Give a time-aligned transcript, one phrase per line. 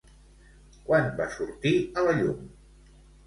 [0.87, 2.41] Quan va sortir a la llum?